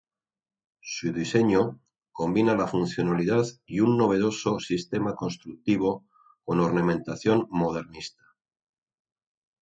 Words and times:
Su 0.81 1.13
diseño 1.13 1.79
combina 2.11 2.55
la 2.55 2.65
funcionalidad 2.65 3.45
y 3.67 3.81
un 3.81 3.99
novedoso 3.99 4.59
sistema 4.59 5.13
constructivo 5.13 6.07
con 6.43 6.59
ornamentación 6.59 7.45
modernista. 7.51 8.23